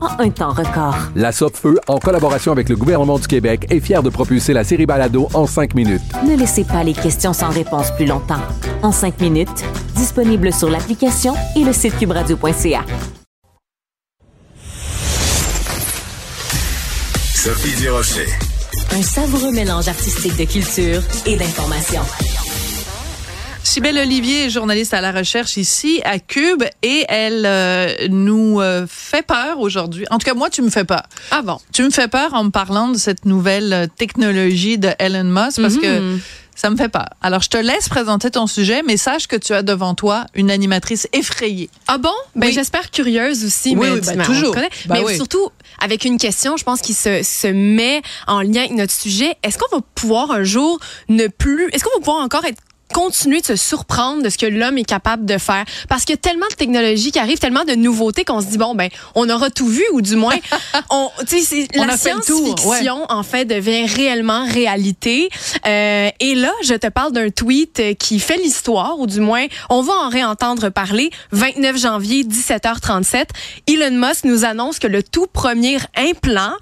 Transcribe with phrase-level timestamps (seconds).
[0.00, 0.96] en un temps record.
[1.14, 4.86] La Feu, en collaboration avec le gouvernement du Québec, est fière de propulser la série
[4.86, 6.02] Balado en cinq minutes.
[6.26, 8.42] Ne laissez pas les questions sans réponse plus longtemps.
[8.82, 9.64] En cinq minutes,
[9.94, 12.84] disponible sur l'application et le site cubradio.ca.
[17.34, 18.26] Sophie Durocher.
[18.92, 22.02] Un savoureux mélange artistique de culture et d'information.
[23.68, 28.86] Sibelle Olivier est journaliste à la recherche ici à Cube et elle euh, nous euh,
[28.88, 30.06] fait peur aujourd'hui.
[30.10, 31.02] En tout cas, moi, tu me fais peur.
[31.30, 31.58] Ah bon?
[31.74, 35.60] Tu me fais peur en me parlant de cette nouvelle euh, technologie de Elon Musk
[35.60, 36.20] parce que Mhm.
[36.54, 37.08] ça me fait peur.
[37.20, 40.50] Alors, je te laisse présenter ton sujet, mais sache que tu as devant toi une
[40.50, 41.68] animatrice effrayée.
[41.88, 42.08] Ah bon?
[42.34, 42.52] Ben, Oui.
[42.54, 43.76] j'espère curieuse aussi.
[43.76, 44.54] Oui, mais oui, ben, toujours.
[44.54, 45.14] Ben mais oui.
[45.14, 49.36] surtout, avec une question, je pense, qui se, se met en lien avec notre sujet.
[49.42, 50.80] Est-ce qu'on va pouvoir un jour
[51.10, 52.62] ne plus, est-ce qu'on va pouvoir encore être
[52.98, 55.64] continuer de se surprendre de ce que l'homme est capable de faire.
[55.88, 58.58] Parce qu'il y a tellement de technologies qui arrivent tellement de nouveautés qu'on se dit
[58.58, 60.34] bon ben on aura tout vu ou du moins
[60.90, 65.28] on tu sais c'est- On la science-fiction en fait devient réellement réalité.
[65.64, 69.46] Euh, et là je te parle d'un tweet euh, qui fait l'histoire ou du moins
[69.70, 71.10] on va en réentendre parler.
[71.30, 73.26] 29 janvier 17h37
[73.68, 76.52] Elon Musk nous annonce que le tout premier implant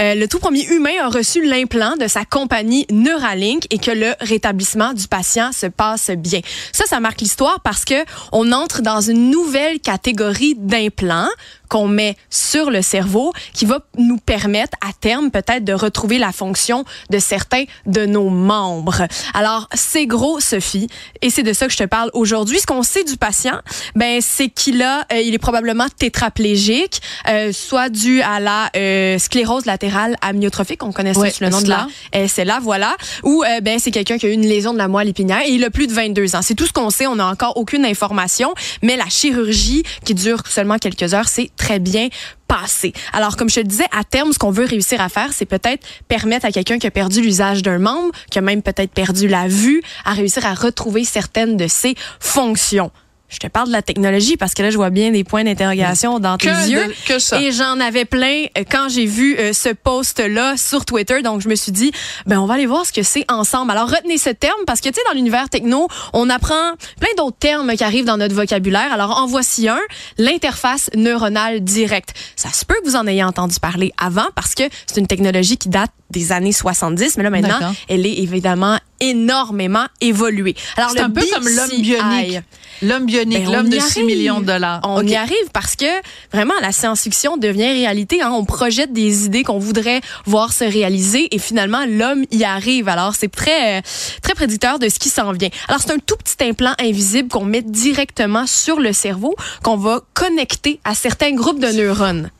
[0.00, 4.14] euh, le tout premier humain a reçu l'implant de sa compagnie Neuralink et que le
[4.20, 6.40] rétablissement du patient se passe bien.
[6.72, 11.28] Ça, ça marque l'histoire parce que on entre dans une nouvelle catégorie d'implants
[11.74, 16.30] qu'on met sur le cerveau qui va nous permettre à terme peut-être de retrouver la
[16.30, 19.08] fonction de certains de nos membres.
[19.34, 20.86] Alors, c'est gros, Sophie,
[21.20, 22.60] et c'est de ça que je te parle aujourd'hui.
[22.60, 23.58] Ce qu'on sait du patient,
[23.96, 29.18] ben, c'est qu'il a, euh, il est probablement tétraplégique, euh, soit dû à la euh,
[29.18, 32.28] sclérose latérale amyotrophique, on connaît ça Ouais, sous le nom de la SLA.
[32.28, 32.94] c'est là, voilà.
[33.24, 35.64] Ou ben c'est quelqu'un qui a eu une lésion de la moelle épinière et il
[35.64, 36.42] a plus de 22 ans.
[36.42, 37.08] C'est tout ce qu'on sait.
[37.08, 41.63] On n'a encore aucune information, mais la chirurgie qui dure seulement quelques heures, c'est très
[41.78, 42.08] bien
[42.48, 42.92] passé.
[43.12, 45.86] Alors, comme je te disais, à terme, ce qu'on veut réussir à faire, c'est peut-être
[46.08, 49.48] permettre à quelqu'un qui a perdu l'usage d'un membre, qui a même peut-être perdu la
[49.48, 52.90] vue, à réussir à retrouver certaines de ses fonctions.
[53.34, 56.20] Je te parle de la technologie parce que là, je vois bien des points d'interrogation
[56.20, 56.86] dans tes Que, yeux.
[56.86, 57.40] de- que ça.
[57.40, 61.20] Et j'en avais plein euh, quand j'ai vu euh, ce post-là sur Twitter.
[61.22, 61.90] Donc, je me suis dit,
[62.26, 63.72] ben, on va aller voir ce que c'est ensemble.
[63.72, 67.38] Alors, retenez ce terme parce que, tu sais, dans l'univers techno, on apprend plein d'autres
[67.38, 68.92] termes qui arrivent dans notre vocabulaire.
[68.92, 69.80] Alors, en voici un,
[70.18, 72.14] l'interface neuronale directe.
[72.36, 75.56] Ça se peut que vous en ayez entendu parler avant parce que c'est une technologie
[75.56, 78.78] qui date des années 70, mais là, maintenant, elle est évidemment
[79.10, 80.54] énormément évoluée.
[80.76, 82.40] Alors, C'est un peu comme l'homme bionique.
[82.82, 84.06] L'homme bionique, ben, l'homme de 6 arrive.
[84.06, 84.80] millions de dollars.
[84.82, 85.86] On y arrive parce que
[86.32, 88.20] vraiment la science-fiction devient réalité.
[88.20, 88.32] Hein.
[88.32, 92.88] On projette des idées qu'on voudrait voir se réaliser et finalement l'homme y arrive.
[92.88, 93.82] Alors c'est très euh,
[94.22, 95.50] très prédicteur de ce qui s'en vient.
[95.68, 100.00] Alors c'est un tout petit implant invisible qu'on met directement sur le cerveau qu'on va
[100.12, 102.30] connecter à certains groupes de neurones.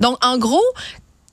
[0.00, 0.64] Donc en gros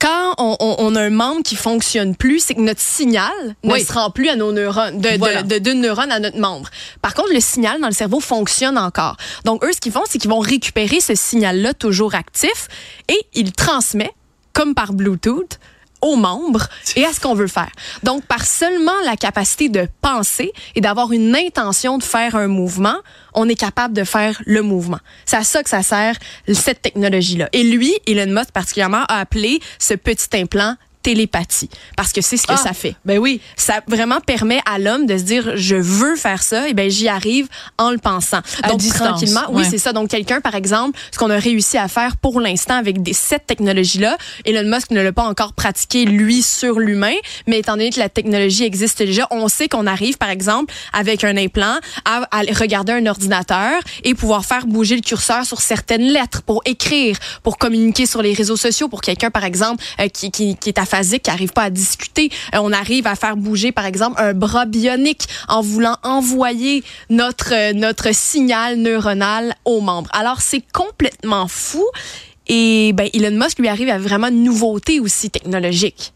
[0.00, 3.32] quand on, on- on a un membre qui fonctionne plus, c'est que notre signal
[3.64, 5.42] ne se rend plus à nos neurones, de, de- Voilà.
[5.42, 6.68] de- neurone à notre membre.
[7.02, 9.16] Par contre, le signal dans le cerveau fonctionne encore.
[9.44, 12.68] Donc, eux, ce qu'ils font, c'est qu'ils vont récupérer ce signal-là toujours actif
[13.08, 14.14] et ils transmettent,
[14.52, 15.58] comme par Bluetooth,
[16.00, 17.70] aux membres et à ce qu'on veut faire.
[18.02, 22.96] Donc, par seulement la capacité de penser et d'avoir une intention de faire un mouvement,
[23.34, 24.98] on est capable de faire le mouvement.
[25.24, 26.16] C'est à ça que ça sert,
[26.52, 27.48] cette technologie-là.
[27.52, 32.46] Et lui, Elon Musk particulièrement, a appelé ce petit implant télépathie parce que c'est ce
[32.46, 32.94] que Ah, ça fait.
[33.04, 33.40] Ben oui.
[33.56, 37.08] Ça vraiment permet à l'homme de se dire je veux faire ça et ben j'y
[37.08, 37.48] arrive
[37.78, 38.40] en le pensant.
[38.62, 39.68] À Donc distance, tranquillement, oui, ouais.
[39.70, 39.92] c'est ça.
[39.92, 43.46] Donc quelqu'un par exemple, ce qu'on a réussi à faire pour l'instant avec des cette
[43.46, 47.14] technologie là, Elon Musk ne l'a pas encore pratiqué lui sur l'humain,
[47.46, 51.24] mais étant donné que la technologie existe déjà, on sait qu'on arrive par exemple avec
[51.24, 53.72] un implant à, à regarder un ordinateur
[54.04, 58.32] et pouvoir faire bouger le curseur sur certaines lettres pour écrire, pour communiquer sur les
[58.32, 61.64] réseaux sociaux pour quelqu'un par exemple euh, qui, qui, qui est aphasique, qui arrive pas
[61.64, 62.30] à discuter.
[62.54, 67.52] Euh, on arrive à faire bouger par exemple un bras bionique en voulant envoyer notre
[67.52, 70.10] euh, notre signal neuronal aux membres.
[70.12, 71.84] Alors c'est complètement fou
[72.46, 76.12] et ben Elon Musk lui arrive à vraiment une nouveauté aussi technologique.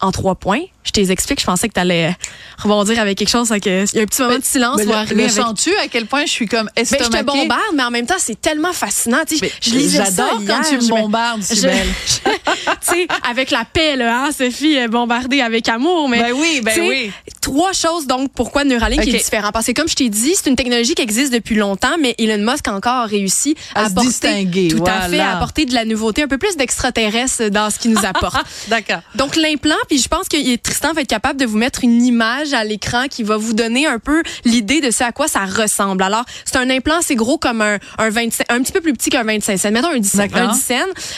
[0.00, 1.40] En trois points, je les explique.
[1.40, 2.16] Je pensais que tu allais
[2.58, 3.48] rebondir avec quelque chose.
[3.48, 4.76] donc, Il y a un petit moment de silence.
[4.78, 7.62] Mais le, le avec- sens-tu à quel point je suis comme ben, je te bombarde,
[7.74, 9.18] mais en même temps, c'est tellement fascinant.
[9.26, 11.68] Tu sais, Mais je lisais J'adore quand hier, tu me bombardes, je-
[13.30, 16.08] avec la paix, là, hein, Sophie, euh, bombardée avec amour.
[16.08, 17.10] Mais, Ben oui, ben oui.
[17.40, 19.08] Trois choses, donc, pourquoi Neuralink Ok.
[19.08, 19.50] est différent?
[19.52, 22.42] Parce que, comme je t'ai dit, c'est une technologie qui existe depuis longtemps, mais Elon
[22.50, 25.84] Musk a encore réussi À à, apporter, distinguer, tout à fait, à apporter de la
[25.84, 28.46] nouveauté, un peu plus d'extraterrestre dans ce qu'il nous apporte.
[28.68, 29.00] D'accord.
[29.14, 30.36] Donc l'implant, puis je pense que
[30.74, 33.86] Tristan va être capable de vous mettre une image à l'écran qui va vous donner
[33.86, 36.02] un peu l'idée de ce à quoi ça ressemble.
[36.02, 39.08] Alors c'est un implant, c'est gros comme un, un 25, un petit peu plus petit
[39.08, 39.70] qu'un 25 cents.
[39.70, 40.18] Mettons un 10 cents.
[40.18, 40.50] D'accord.
[40.50, 40.74] Un 10 cents.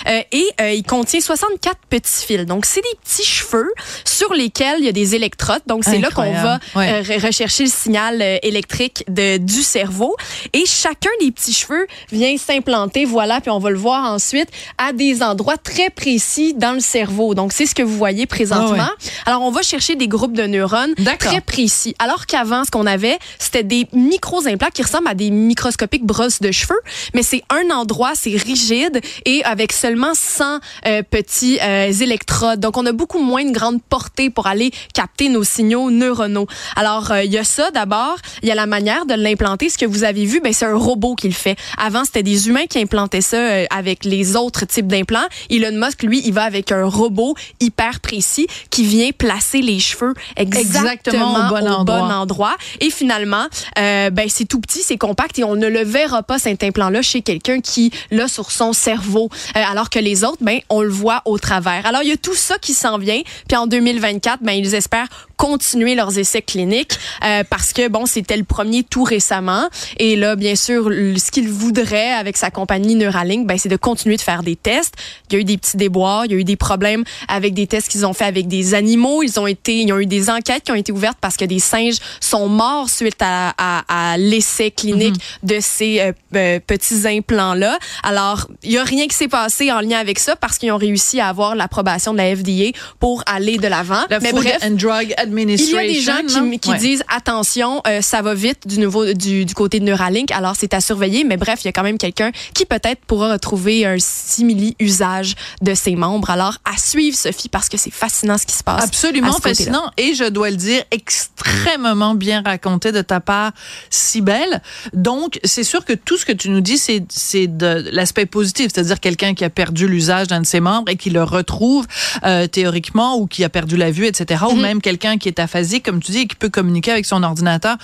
[0.08, 2.44] Euh, et euh, il contient 64 petits fils.
[2.44, 3.72] Donc c'est des petits cheveux
[4.04, 5.62] sur lesquels il y a des électrodes.
[5.66, 6.58] Donc c'est là qu'on va.
[6.74, 6.92] Ouais.
[6.92, 10.14] euh, re- rechercher le signal euh, électrique de, du cerveau.
[10.52, 14.92] Et chacun des petits cheveux vient s'implanter, voilà, puis on va le voir ensuite, à
[14.92, 17.34] des endroits très précis dans le cerveau.
[17.34, 18.76] Donc, c'est ce que vous voyez présentement.
[18.78, 19.10] Ah ouais.
[19.24, 21.94] Alors, on va chercher des groupes de neurones très précis.
[22.00, 26.50] Alors qu'avant, ce qu'on avait, c'était des micros-implants qui ressemblent à des microscopiques brosses de
[26.50, 26.80] cheveux,
[27.14, 32.58] mais c'est un endroit, c'est rigide et avec seulement 100 euh, petits euh, électrodes.
[32.58, 36.48] Donc, on a beaucoup moins une grande portée pour aller capter nos signaux neuronaux.
[36.74, 38.16] Alors, euh, il y a ça d'abord.
[38.42, 39.68] Il y a la manière de l'implanter.
[39.68, 41.56] Ce que vous avez vu, ben, c'est un robot qui le fait.
[41.78, 43.38] Avant, c'était des humains qui implantaient ça
[43.70, 45.26] avec les autres types d'implants.
[45.50, 50.14] Elon Musk, lui, il va avec un robot hyper précis qui vient placer les cheveux
[50.36, 52.14] exactement, Exactement au bon endroit.
[52.14, 52.56] endroit.
[52.80, 53.46] Et finalement,
[53.78, 57.02] euh, ben, c'est tout petit, c'est compact et on ne le verra pas, cet implant-là,
[57.02, 59.28] chez quelqu'un qui l'a sur son cerveau.
[59.56, 61.86] Euh, alors que les autres, ben, on le voit au travers.
[61.86, 63.20] Alors, il y a tout ça qui s'en vient.
[63.48, 68.36] Puis en 2024, ben, ils espèrent continuer leurs essais cliniques euh, parce que, bon, c'était
[68.36, 69.68] le premier tout récemment.
[69.98, 74.16] Et là, bien sûr, ce qu'il voudrait avec sa compagnie Neuralink, ben, c'est de continuer
[74.16, 74.94] de faire des tests.
[75.30, 77.66] Il y a eu des petits déboires, il y a eu des problèmes avec des
[77.66, 79.22] tests qu'ils ont fait avec des animaux.
[79.26, 81.58] Ils ont été, ils ont eu des enquêtes qui ont été ouvertes parce que des
[81.58, 87.78] singes sont morts suite à, à, à l'essai clinique de ces euh, euh, petits implants-là.
[88.02, 90.76] Alors, il y a rien qui s'est passé en lien avec ça parce qu'ils ont
[90.76, 94.04] réussi à avoir l'approbation de la FDA pour aller de l'avant.
[94.10, 96.78] La Mais Food bref, and Drug il y a des gens qui, qui Ouais.
[96.78, 100.74] disent attention, euh, ça va vite du nouveau du, du côté de Neuralink, alors c'est
[100.74, 101.24] à surveiller.
[101.24, 105.34] Mais bref, il y a quand même quelqu'un qui peut-être pourra retrouver un simili usage
[105.62, 106.30] de ses membres.
[106.30, 108.84] Alors à suivre, Sophie, parce que c'est fascinant ce qui se passe.
[108.84, 109.40] Absolument côté-là.
[109.40, 113.52] fascinant et je dois le dire extrêmement bien raconté de ta part,
[113.90, 114.62] si belle.
[114.92, 118.70] Donc c'est sûr que tout ce que tu nous dis c'est c'est de l'aspect positif,
[118.72, 121.86] c'est-à-dire quelqu'un qui a perdu l'usage d'un de ses membres et qui le retrouve
[122.24, 124.44] euh, théoriquement ou qui a perdu la vue, etc.
[124.50, 127.22] Ou même quelqu'un qui est aphasique, comme tu dis, et qui peut communiquer avec son
[127.22, 127.76] ordinateur.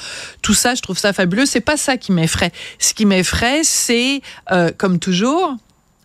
[0.43, 1.47] Tout ça, je trouve ça fabuleux.
[1.47, 2.53] C'est pas ça qui m'effraie.
[2.79, 4.21] Ce qui m'effraie, c'est
[4.51, 5.57] euh, comme toujours.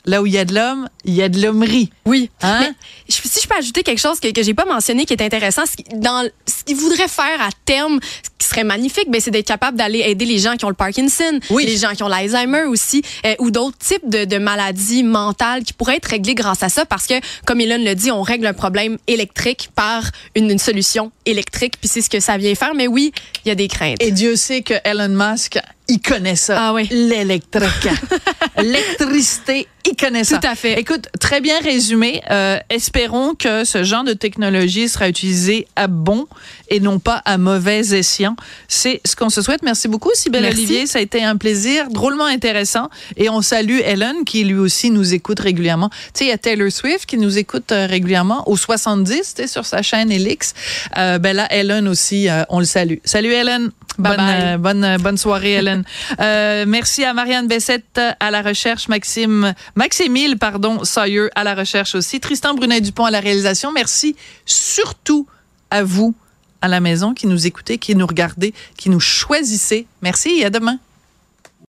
[0.07, 1.89] Là où il y a de l'homme, il y a de l'hommerie.
[2.05, 2.29] Oui.
[2.41, 2.61] Hein?
[2.61, 2.73] Mais
[3.09, 5.75] si je peux ajouter quelque chose que, que j'ai pas mentionné qui est intéressant, ce
[5.75, 9.45] qui- dans ce qu'il voudrait faire à terme, ce qui serait magnifique, ben, c'est d'être
[9.47, 11.65] capable d'aller aider les gens qui ont le Parkinson, Oui.
[11.65, 15.73] les gens qui ont l'Alzheimer aussi, euh, ou d'autres types de, de maladies mentales qui
[15.73, 17.15] pourraient être réglées grâce à ça, parce que,
[17.45, 20.03] comme Elon le dit, on règle un problème électrique par
[20.35, 22.73] une, une solution électrique, puis c'est ce que ça vient faire.
[22.75, 23.11] Mais oui,
[23.43, 23.97] il y a des craintes.
[24.01, 26.57] Et Dieu sait que Elon Musk, il connaît ça.
[26.59, 26.87] Ah oui.
[26.91, 27.87] L'électrique.
[28.57, 30.37] L'électricité, il connaît ça.
[30.37, 30.79] Tout à fait.
[30.79, 32.21] Écoute, très bien résumé.
[32.29, 36.27] Euh, espérons que ce genre de technologie sera utilisé à bon
[36.69, 38.35] et non pas à mauvais escient.
[38.67, 39.63] C'est ce qu'on se souhaite.
[39.63, 40.45] Merci beaucoup, Sybelle.
[40.45, 40.87] Olivier.
[40.87, 42.89] Ça a été un plaisir, drôlement intéressant.
[43.15, 45.89] Et on salue Ellen, qui lui aussi nous écoute régulièrement.
[45.89, 49.23] Tu sais, il y a Taylor Swift qui nous écoute euh, régulièrement au 70, tu
[49.23, 50.53] sais, sur sa chaîne Elix.
[50.97, 52.97] Euh, ben là, Ellen aussi, euh, on le salue.
[53.03, 53.71] Salut, Ellen.
[53.97, 54.57] Bye bonne, bye.
[54.57, 55.53] bonne, bonne soirée,
[56.19, 61.95] Euh, merci à Marianne Bessette à la recherche, Maxime, Maximile, pardon, Sawyer à la recherche
[61.95, 63.71] aussi, Tristan Brunet-Dupont à la réalisation.
[63.71, 64.15] Merci
[64.45, 65.27] surtout
[65.69, 66.15] à vous
[66.61, 69.87] à la maison qui nous écoutez, qui nous regardez, qui nous choisissez.
[70.01, 70.79] Merci et à demain.